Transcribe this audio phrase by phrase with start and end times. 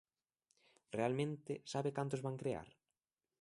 [0.97, 2.67] Realmente, ¿sabe cantos van crear?